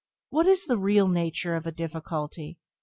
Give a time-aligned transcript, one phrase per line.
[0.31, 2.57] What is the real nature of a difficulty?